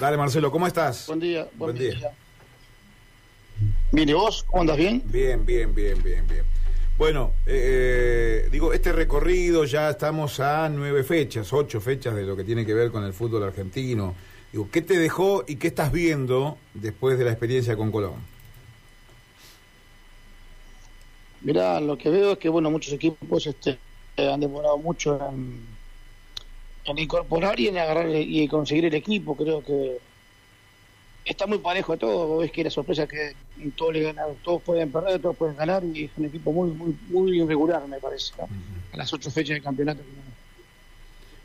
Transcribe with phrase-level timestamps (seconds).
[0.00, 1.08] Dale, Marcelo, ¿cómo estás?
[1.08, 2.10] Buen día, buen, día.
[3.92, 4.44] Bien, vos?
[4.44, 4.78] ¿Cómo andas?
[4.78, 5.02] ¿Bien?
[5.04, 6.42] Bien, bien, bien, bien, bien.
[6.96, 12.44] Bueno, eh, digo, este recorrido ya estamos a nueve fechas, ocho fechas de lo que
[12.44, 14.14] tiene que ver con el fútbol argentino.
[14.50, 18.14] Digo, ¿qué te dejó y qué estás viendo después de la experiencia con Colón?
[21.42, 23.78] Mirá, lo que veo es que, bueno, muchos equipos este,
[24.16, 25.60] han demorado mucho en,
[26.86, 29.36] incorporar y en agarrar y conseguir el equipo.
[29.36, 29.98] Creo que
[31.24, 32.38] está muy parejo todo.
[32.38, 33.34] Ves que la sorpresa que
[33.76, 36.96] todos le ganan, todos pueden perder, todos pueden ganar y es un equipo muy muy
[37.08, 38.32] muy irregular, me parece,
[38.92, 40.02] a las ocho fechas del campeonato.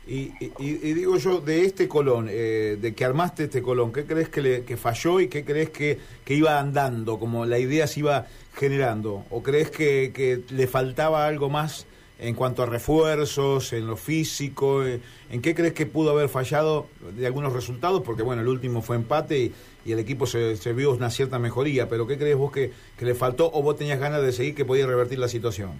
[0.08, 4.28] Y, y, digo yo, de este Colón, eh, de que armaste este Colón, ¿qué crees
[4.28, 8.00] que, le, que falló y qué crees que, que, iba andando, como la idea se
[8.00, 9.24] iba generando?
[9.30, 11.86] ¿O crees que, que le faltaba algo más
[12.18, 14.84] en cuanto a refuerzos, en lo físico?
[14.84, 18.02] Eh, ¿En qué crees que pudo haber fallado de algunos resultados?
[18.02, 19.52] Porque bueno, el último fue empate
[19.84, 23.14] y, el equipo se, vio una cierta mejoría, pero ¿qué crees vos que, que le
[23.14, 25.70] faltó o vos tenías ganas de seguir que podía revertir la situación?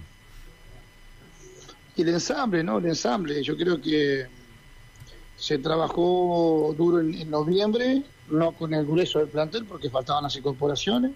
[1.97, 2.77] Y el ensamble, ¿no?
[2.77, 3.43] El ensamble.
[3.43, 4.27] Yo creo que
[5.37, 11.11] se trabajó duro en, noviembre, no con el grueso del plantel porque faltaban las incorporaciones.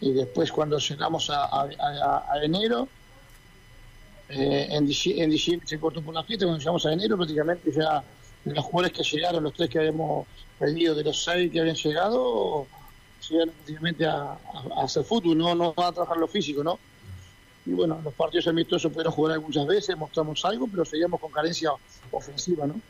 [0.00, 1.68] Y después cuando llegamos a,
[2.42, 2.88] enero,
[4.28, 8.02] eh, en, diciembre se cortó por la fiesta, cuando llegamos a enero prácticamente ya
[8.44, 10.26] los jugadores que llegaron, los tres que habíamos
[10.58, 12.66] pedido de los seis que habían llegado,
[13.28, 14.38] llegaron prácticamente a,
[14.82, 16.78] hacer fútbol, no, no a trabajar lo físico, ¿no?
[17.66, 21.72] y bueno, los partidos amistosos pudieron jugar algunas veces, mostramos algo, pero seguíamos con carencia
[22.12, 22.80] ofensiva, ¿no?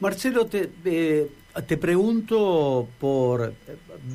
[0.00, 1.30] Marcelo, te, eh,
[1.66, 3.52] te pregunto por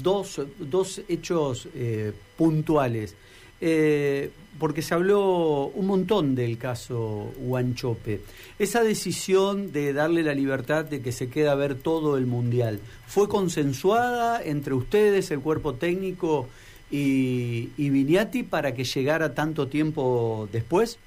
[0.02, 3.16] dos, dos hechos eh, puntuales,
[3.62, 8.22] eh, porque se habló un montón del caso Huanchope.
[8.59, 12.80] Esa decisión de darle la libertad de que se quede a ver todo el Mundial,
[13.08, 16.48] ¿fue consensuada entre ustedes, el cuerpo técnico
[16.92, 20.98] y, y Viniati para que llegara tanto tiempo después?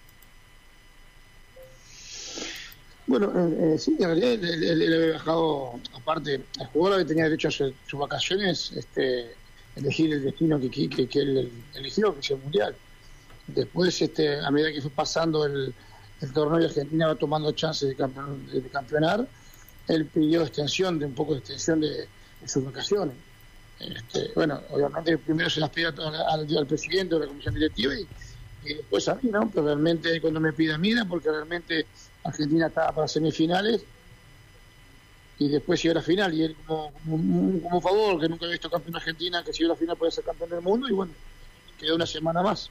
[3.07, 7.49] Bueno, eh, eh sí, en realidad él, había viajado, aparte, el jugador había tenido derecho
[7.49, 9.35] a sus vacaciones, este,
[9.77, 12.75] elegir el destino que, que, que él eligió, que es el Mundial.
[13.47, 15.75] Después, este, a medida que fue pasando el,
[16.33, 19.27] torneo y Argentina va tomando chances de, de, campeonar,
[19.89, 22.09] él pidió extensión, de un poco de extensión de
[22.47, 23.15] sus vacaciones.
[23.81, 28.07] Este, bueno, obviamente primero se las pide al, al, presidente a la comisión directiva y,
[28.75, 29.51] después a mí, ¿no?
[29.51, 31.87] Pero realmente cuando me pide a porque realmente
[32.23, 33.85] Argentina estaba para semifinales
[35.39, 36.93] y después llegó a la final y él como,
[37.63, 39.97] como, favor, que nunca había visto campeón de Argentina, que si llegó a la final
[39.97, 41.13] puede ser campeón del mundo y bueno,
[41.79, 42.71] quedó una semana más.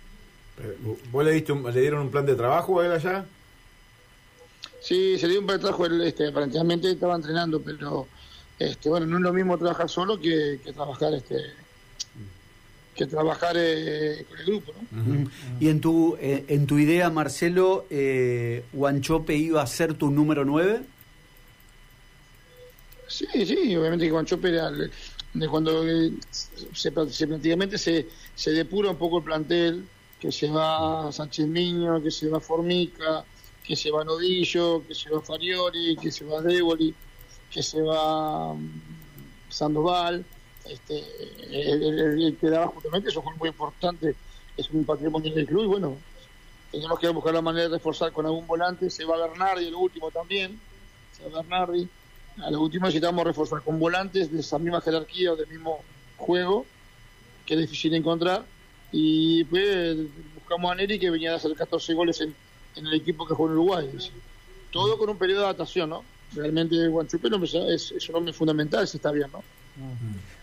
[1.11, 3.25] ¿Vos le, diste le dieron un plan de trabajo a él allá?
[4.79, 8.07] Sí, se le dio un plan de trabajo, él, este, aparentemente estaba entrenando, pero
[8.59, 11.37] este, bueno, no es lo mismo trabajar solo que, trabajar este
[12.95, 15.31] que trabajar eh, con el grupo, ¿no?
[15.59, 20.45] Y en tu eh, en tu idea, Marcelo, eh, Guanchope iba a ser tu número
[20.45, 20.81] 9?
[23.13, 28.97] Sí, sí, obviamente que Guanchope era de cuando eh, se, prácticamente se, se depura un
[28.97, 29.85] poco el plantel,
[30.19, 33.23] que se va Sánchez Miño, que se va Formica,
[33.63, 36.95] que se va Nodillo, que se va Farioli, que se va Déboli
[37.51, 38.81] que se va mm,
[39.47, 40.25] Sandoval,
[40.65, 41.03] este,
[41.51, 44.15] el, que daba justamente, eso fue muy importante,
[44.57, 45.97] es un patrimonio del club y bueno,
[46.71, 50.09] tenemos que buscar la manera de reforzar con algún volante, se va Bernardi, el último
[50.09, 50.59] también,
[51.15, 51.87] se va Bernardi,
[52.37, 55.79] a lo último necesitamos reforzar con volantes de esa misma jerarquía o del mismo
[56.17, 56.65] juego,
[57.45, 58.43] que es difícil encontrar,
[58.91, 59.97] y pues
[60.35, 62.33] buscamos a Neri que venía a hacer 14 goles en,
[62.75, 63.89] en el equipo que juega en Uruguay.
[64.71, 66.03] Todo con un periodo de adaptación, ¿no?
[66.35, 69.43] realmente Guanchupelo es, es un hombre fundamental, si está bien, ¿no?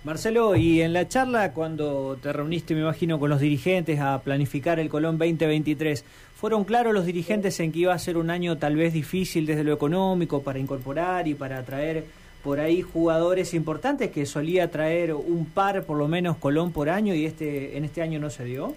[0.02, 4.80] Marcelo, y en la charla cuando te reuniste, me imagino, con los dirigentes a planificar
[4.80, 6.04] el Colón 2023,
[6.40, 9.62] ¿fueron claros los dirigentes en que iba a ser un año tal vez difícil desde
[9.62, 12.06] lo económico para incorporar y para atraer
[12.42, 17.14] por ahí jugadores importantes que solía traer un par por lo menos Colón por año
[17.14, 18.74] y este en este año no se dio?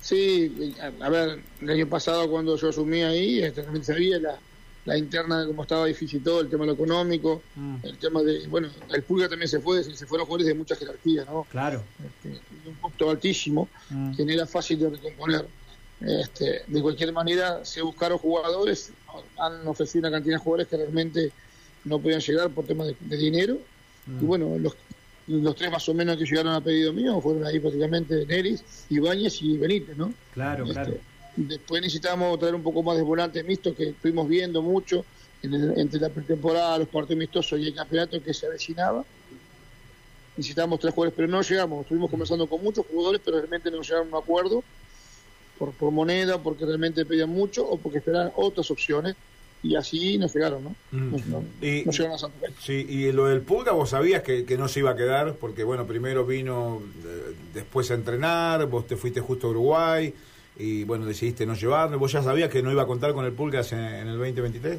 [0.00, 4.38] Sí, a, ver, el año pasado cuando yo asumí ahí, este, también sabía la,
[4.86, 7.76] la interna como estaba difícil todo, el tema de lo económico, mm.
[7.82, 11.24] el tema de, bueno, el Pulga también se fue, se fueron jugadores de mucha jerarquía,
[11.24, 11.44] ¿no?
[11.50, 11.82] Claro.
[12.04, 14.16] Este, un costo altísimo, mm.
[14.16, 15.46] que no era fácil de recomponer.
[16.00, 18.92] Este, de cualquier manera, se buscaron jugadores,
[19.38, 21.32] han ofrecido una cantidad de jugadores que realmente
[21.84, 23.58] no podían llegar por temas de, dinero.
[24.06, 24.22] Mm.
[24.22, 24.76] Y bueno, los,
[25.26, 29.42] los tres más o menos que llegaron a pedido mío fueron ahí prácticamente Neris, Ibáñez
[29.42, 30.14] y Benítez, ¿no?
[30.32, 30.94] Claro, este, claro.
[31.36, 35.04] Después necesitábamos traer un poco más de volantes mixtos que estuvimos viendo mucho
[35.42, 39.04] entre la pretemporada, los partidos amistosos y el campeonato que se avecinaba.
[40.36, 41.82] Necesitábamos tres jugadores, pero no llegamos.
[41.82, 44.62] Estuvimos conversando con muchos jugadores, pero realmente no llegaron a un acuerdo
[45.58, 49.14] por, por moneda, porque realmente pedían mucho o porque esperaban otras opciones
[49.62, 50.70] y así nos llegaron, ¿no?
[50.92, 51.10] Mm.
[51.10, 52.52] No, no- Y- no llegaron a Santa Fe.
[52.60, 55.64] Sí, y lo del Pulga vos sabías que, que no se iba a quedar, porque
[55.64, 60.12] bueno, primero vino eh, después a entrenar, vos te fuiste justo a Uruguay
[60.58, 61.98] y bueno, decidiste no llevarlo.
[61.98, 64.78] ¿Vos ya sabías que no iba a contar con el Pulgas en, en el 2023?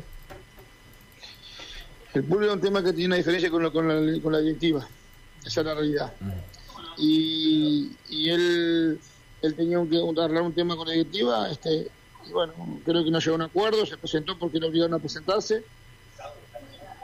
[2.14, 4.40] El público es un tema que tiene una diferencia con, lo- con, la, con la
[4.40, 4.88] directiva.
[5.46, 6.14] Esa es la realidad.
[6.98, 9.00] Y, y él,
[9.42, 11.50] él tenía que un- arreglar un tema con la directiva.
[11.52, 11.88] Este,
[12.28, 12.54] y bueno,
[12.84, 13.86] creo que no llegó a un acuerdo.
[13.86, 15.64] Se presentó porque lo obligaron a presentarse.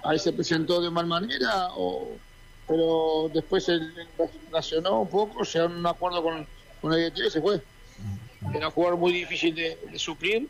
[0.04, 2.10] Ahí se presentó de mal manera, o,
[2.68, 3.94] pero después él
[4.52, 6.46] racionó un poco, llegaron a un acuerdo con,
[6.82, 7.62] con la directiva y se fue.
[8.54, 10.48] Era un jugador muy difícil de, de suplir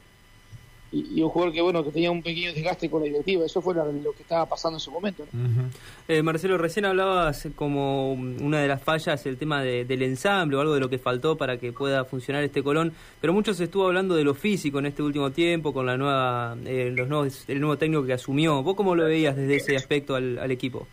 [0.92, 3.62] y, y un jugador que bueno que tenía un pequeño desgaste con la directiva eso
[3.64, 5.72] fue la- lo que estaba pasando en ese momento ¿no?
[6.08, 10.62] Eh, Marcelo, recién hablabas como una de las fallas el tema de- del ensamble o
[10.62, 13.88] algo de lo que faltó para que pueda funcionar este Colón, pero mucho se estuvo
[13.88, 17.60] hablando de lo físico en este último tiempo con la nueva, eh, los nuevos, el
[17.60, 18.62] nuevo técnico que asumió.
[18.62, 20.88] ¿Vos cómo lo veías desde ese aspecto al, al equipo?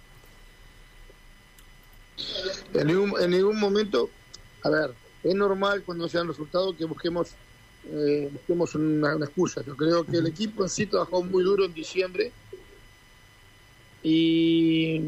[2.74, 4.08] en ningún, en ningún momento
[4.64, 4.90] a ver
[5.22, 7.28] es normal cuando se dan resultados que busquemos
[7.92, 9.62] eh, busquemos una, una excusa.
[9.64, 12.30] Yo creo que el equipo en sí trabajó muy duro en diciembre
[14.02, 14.98] y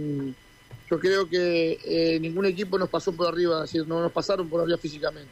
[0.90, 4.48] yo creo que eh, ningún equipo nos pasó por arriba es decir no nos pasaron
[4.48, 5.30] por arriba físicamente.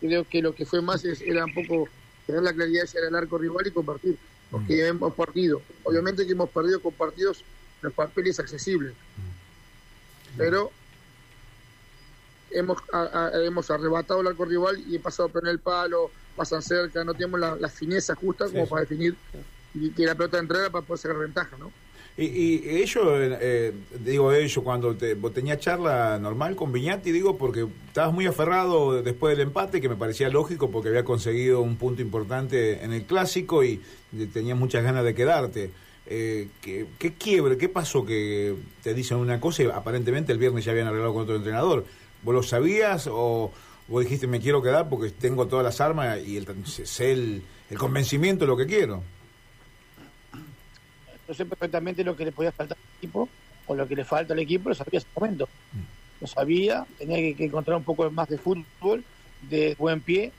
[0.00, 1.88] Creo que lo que fue más es- era un poco
[2.26, 4.16] tener la claridad de llegar al arco rival y compartir
[4.50, 5.60] porque hemos partido.
[5.84, 7.42] Obviamente que hemos perdido con partidos
[7.82, 8.94] los papeles accesibles.
[10.36, 10.70] Pero
[12.58, 16.10] hemos a- a- hemos arrebatado el arco rival y he pasado a poner el palo,
[16.34, 19.14] pasan cerca, no tenemos la, la fineza justa como Sí, para definir
[19.74, 21.70] y que la pelota entrara para poder sacar ventaja, ¿no?
[22.18, 27.36] Y, y ellos, eh, digo ellos, cuando te, vos tenías charla normal con Viñati, digo,
[27.36, 31.76] porque estabas muy aferrado después del empate, que me parecía lógico porque había conseguido un
[31.76, 33.82] punto importante en el clásico y
[34.32, 35.70] tenías muchas ganas de quedarte.
[36.06, 37.58] Eh, ¿qué, ¿Qué quiebre?
[37.58, 41.24] ¿Qué pasó que te dicen una cosa y aparentemente el viernes ya habían arreglado con
[41.24, 41.84] otro entrenador?
[42.26, 43.52] ¿Vos lo sabías o
[43.86, 47.40] vos dijiste me quiero quedar porque tengo todas las armas y el, sé el,
[47.70, 49.00] el convencimiento de lo que quiero?
[51.28, 53.28] Yo sé perfectamente lo que le podía faltar al equipo
[53.68, 55.48] o lo que le falta al equipo, lo sabía en ese momento.
[56.20, 59.04] Lo sabía, tenía que, que encontrar un poco más de fútbol,
[59.48, 60.32] de buen pie,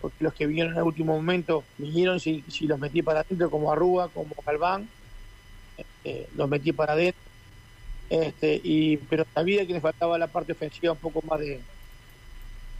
[0.00, 3.50] porque los que vinieron en el último momento vinieron si, si los metí para adentro,
[3.50, 4.88] como Arrúa, como Galván,
[6.04, 7.31] eh, los metí para adentro.
[8.10, 11.60] Este, y, pero sabía que le faltaba la parte ofensiva un poco más de,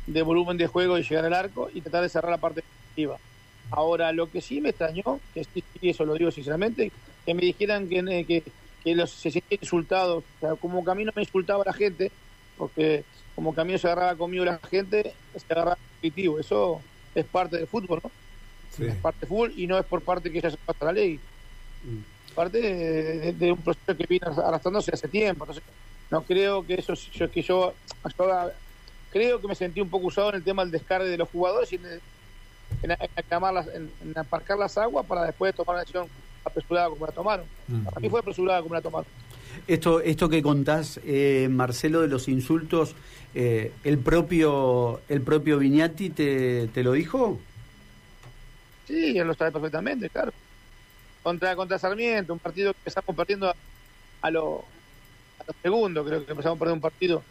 [0.06, 3.18] de volumen de juego y llegar al arco y tratar de cerrar la parte defensiva.
[3.70, 6.92] Ahora, lo que sí me extrañó, que sí, eso lo digo sinceramente,
[7.24, 8.42] que me dijeran que, eh, que,
[8.84, 10.24] que los, se sentían insultados.
[10.36, 12.10] O sea, como Camino me insultaba la gente,
[12.58, 13.04] porque
[13.34, 16.38] como Camino se agarraba conmigo la gente, se agarraba positivo.
[16.38, 16.82] Eso
[17.14, 18.10] es parte del fútbol, ¿no?
[18.76, 18.84] Sí.
[18.84, 21.18] Es parte del fútbol y no es por parte que ya se pasa la ley.
[22.34, 25.44] Parte de, de- de un proceso que viene arrastrándose hace tiempo.
[25.44, 25.62] Entonces,
[26.10, 27.74] no creo que eso, yo, que yo,
[28.18, 28.50] yo
[29.10, 31.72] creo que me sentí un poco usado en el tema del descargue de los jugadores
[31.72, 32.00] y en, en,
[32.82, 36.06] en las- en- en aparcar las aguas para después tomar una decisión
[36.44, 37.46] apresurada como la tomaron.
[37.68, 37.82] Mm.
[37.84, 39.06] Para mí fue apresurada como la tomaron.
[39.66, 42.94] Esto, esto que contás, eh, Marcelo, de los insultos,
[43.34, 47.38] eh, el propio el propio Viñati te, te lo dijo.
[48.86, 50.32] Sí, él lo sabe perfectamente, claro.
[51.22, 53.54] Contra, contra Sarmiento, un partido que empezamos perdiendo a,
[54.22, 54.64] a lo,
[55.38, 57.22] a lo segundo, creo que empezamos a perder un partido.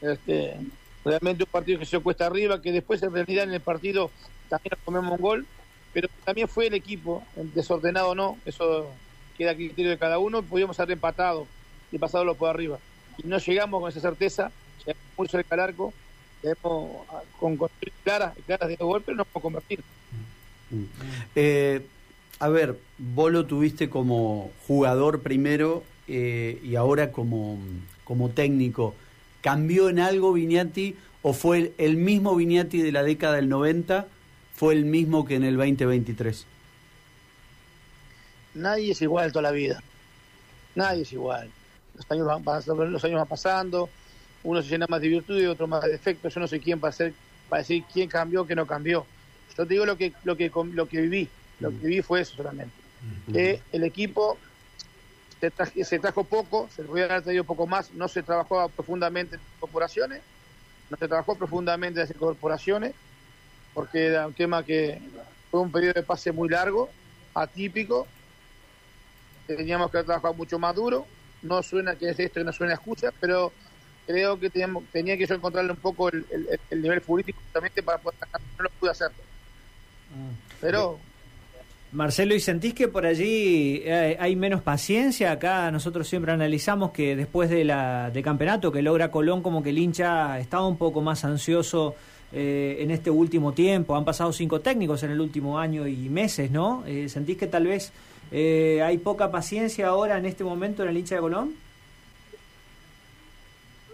[0.00, 0.56] Este,
[1.04, 4.10] realmente un partido que se cuesta arriba, que después en realidad en el partido
[4.48, 5.46] también nos comemos un gol,
[5.92, 7.22] pero también fue el equipo,
[7.54, 8.90] desordenado o no, eso
[9.36, 11.46] queda a criterio de cada uno, podíamos haber empatado
[11.92, 12.78] y pasado por arriba.
[13.18, 15.92] Y no llegamos con esa certeza, llegamos muy cerca al arco,
[16.42, 17.06] llegamos
[17.38, 17.70] con, con
[18.02, 19.80] claras, claras de gol, pero no podemos convertir.
[21.34, 21.86] Eh,
[22.40, 27.58] a ver, vos lo tuviste como jugador primero eh, y ahora como,
[28.04, 28.94] como técnico.
[29.40, 34.06] ¿Cambió en algo Viñati o fue el, mismo Viñati de la década del 90?
[34.54, 36.46] ¿Fue el mismo que en el 2023?
[38.54, 39.82] nadie es igual toda la vida.
[40.74, 41.50] Nadie es igual.
[41.96, 43.88] Los años van, pasando- los años van pasando,
[44.42, 46.34] uno se llena más de virtud y otro más de defectos.
[46.34, 47.14] Yo no sé quién para, ser,
[47.48, 49.06] para decir quién cambió, quién no cambió.
[49.56, 51.28] Yo te digo lo que, lo que, lo que viví.
[51.60, 52.74] Lo que viví fue eso solamente.
[53.32, 54.38] Que el equipo
[55.40, 59.36] se, traje- se trajo poco, se podía haber traído poco más, no se trabajó profundamente
[59.36, 60.22] en las corporaciones,
[60.90, 62.94] no se trabajó profundamente en las corporaciones,
[63.72, 65.00] porque era un tema que
[65.50, 66.90] fue un periodo de pase muy largo,
[67.34, 68.06] atípico,
[69.46, 71.06] teníamos que trabajar mucho más duro.
[71.42, 73.52] No suena que es esto y no suena excusa, pero
[74.06, 77.82] creo que teníamos, tenía que yo encontrarle un poco el, el, el nivel político justamente
[77.82, 78.18] para poder
[78.58, 79.10] no lo pude hacer.
[80.60, 80.98] Pero
[81.94, 85.30] Marcelo, ¿y sentís que por allí eh, hay menos paciencia?
[85.30, 89.70] Acá nosotros siempre analizamos que después de la de campeonato que logra Colón, como que
[89.70, 91.94] el hincha estaba un poco más ansioso
[92.32, 93.94] eh, en este último tiempo.
[93.94, 96.82] Han pasado cinco técnicos en el último año y meses, ¿no?
[96.84, 97.92] Eh, ¿Sentís que tal vez
[98.32, 101.54] hay poca paciencia ahora en este momento en el hincha de Colón?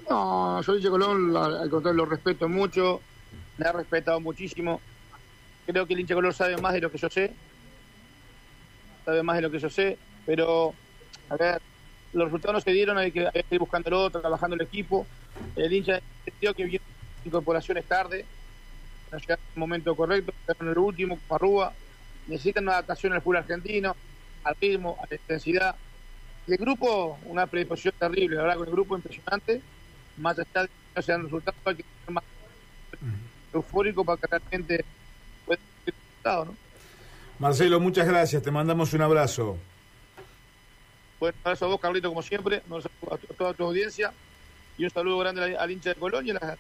[0.09, 3.03] No, yo el hincha de Colón, al contrario, lo respeto mucho,
[3.59, 4.81] me ha respetado muchísimo.
[5.67, 7.31] Creo que el hincha de Colón sabe más de lo que yo sé
[9.05, 10.75] sabe más de lo que yo sé, pero
[11.29, 11.61] a ver,
[12.13, 15.07] los resultados no se dieron, hay que, hay que ir buscándolo, trabajando el equipo.
[15.57, 16.85] El hincha entendió que viene
[17.25, 18.25] incorporaciones tarde,
[19.13, 21.73] no llegar en el momento correcto, en el último, como Arrúa,
[22.27, 23.95] necesitan una adaptación al fútbol argentino,
[24.45, 25.77] al ritmo, a la intensidad.
[26.47, 29.61] Y el grupo, una predisposición terrible, la verdad, con el grupo impresionante,
[30.17, 32.25] más allá de que no se dan resultados, hay que ser más
[33.53, 34.85] eufórico para que realmente
[35.45, 36.70] pueda ser resultado, ¿no?
[37.41, 39.57] Marcelo, muchas gracias, te mandamos un abrazo.
[41.19, 44.13] Bueno, un abrazo a vos, Carlito, como siempre, un a toda tu audiencia
[44.77, 46.35] y un saludo grande al hincha de Colonia.
[46.35, 46.59] La,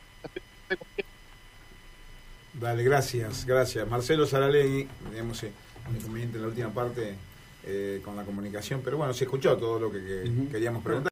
[2.54, 3.86] Dale, gracias, gracias.
[3.86, 5.52] Marcelo Saralegui, digamos, eh,
[5.94, 7.14] inconveniente en la última parte
[7.66, 10.50] eh, con la comunicación, pero bueno, se escuchó todo lo que, que uh -huh.
[10.50, 11.08] queríamos preguntar.